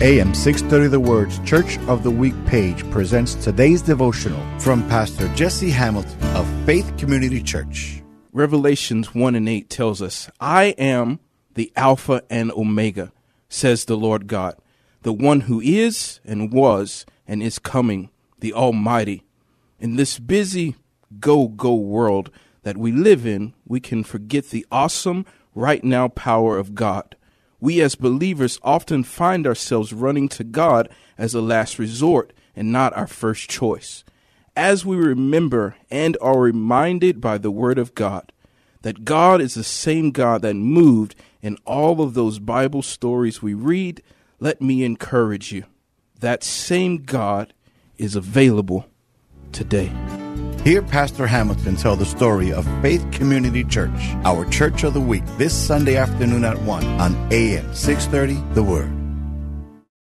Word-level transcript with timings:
AM 0.00 0.32
630 0.32 0.90
The 0.90 1.00
Word's 1.00 1.40
Church 1.40 1.76
of 1.88 2.04
the 2.04 2.10
Week 2.12 2.32
page 2.46 2.88
presents 2.92 3.34
today's 3.34 3.82
devotional 3.82 4.40
from 4.60 4.88
Pastor 4.88 5.26
Jesse 5.34 5.70
Hamilton 5.70 6.22
of 6.36 6.46
Faith 6.64 6.96
Community 6.96 7.42
Church. 7.42 8.00
Revelations 8.32 9.12
1 9.12 9.34
and 9.34 9.48
8 9.48 9.68
tells 9.68 10.00
us, 10.00 10.30
I 10.38 10.66
am 10.78 11.18
the 11.54 11.72
Alpha 11.74 12.22
and 12.30 12.52
Omega, 12.52 13.10
says 13.48 13.86
the 13.86 13.96
Lord 13.96 14.28
God, 14.28 14.54
the 15.02 15.12
one 15.12 15.40
who 15.40 15.60
is 15.60 16.20
and 16.24 16.52
was 16.52 17.04
and 17.26 17.42
is 17.42 17.58
coming, 17.58 18.10
the 18.38 18.52
Almighty. 18.52 19.24
In 19.80 19.96
this 19.96 20.20
busy 20.20 20.76
go 21.18 21.48
go 21.48 21.74
world 21.74 22.30
that 22.62 22.76
we 22.76 22.92
live 22.92 23.26
in, 23.26 23.52
we 23.66 23.80
can 23.80 24.04
forget 24.04 24.50
the 24.50 24.64
awesome 24.70 25.26
right 25.56 25.82
now 25.82 26.06
power 26.06 26.56
of 26.56 26.76
God 26.76 27.16
we 27.60 27.80
as 27.80 27.94
believers 27.94 28.58
often 28.62 29.04
find 29.04 29.46
ourselves 29.46 29.92
running 29.92 30.28
to 30.30 30.44
God 30.44 30.88
as 31.16 31.34
a 31.34 31.40
last 31.40 31.78
resort 31.78 32.32
and 32.54 32.72
not 32.72 32.96
our 32.96 33.06
first 33.06 33.50
choice. 33.50 34.04
As 34.56 34.84
we 34.84 34.96
remember 34.96 35.76
and 35.90 36.16
are 36.20 36.40
reminded 36.40 37.20
by 37.20 37.38
the 37.38 37.50
Word 37.50 37.78
of 37.78 37.94
God 37.94 38.32
that 38.82 39.04
God 39.04 39.40
is 39.40 39.54
the 39.54 39.64
same 39.64 40.10
God 40.10 40.42
that 40.42 40.54
moved 40.54 41.14
in 41.42 41.56
all 41.64 42.00
of 42.00 42.14
those 42.14 42.38
Bible 42.38 42.82
stories 42.82 43.42
we 43.42 43.54
read, 43.54 44.02
let 44.40 44.60
me 44.60 44.84
encourage 44.84 45.52
you. 45.52 45.64
That 46.20 46.42
same 46.42 46.98
God 46.98 47.52
is 47.96 48.16
available 48.16 48.88
today. 49.52 49.92
Hear 50.68 50.82
Pastor 50.82 51.26
Hamilton 51.26 51.76
tell 51.76 51.96
the 51.96 52.04
story 52.04 52.52
of 52.52 52.66
Faith 52.82 53.10
Community 53.10 53.64
Church, 53.64 53.90
our 54.26 54.44
church 54.50 54.84
of 54.84 54.92
the 54.92 55.00
week, 55.00 55.24
this 55.38 55.56
Sunday 55.56 55.96
afternoon 55.96 56.44
at 56.44 56.60
1 56.60 56.84
on 57.00 57.32
AM 57.32 57.74
630 57.74 58.34
The 58.52 58.62
Word. 58.62 58.97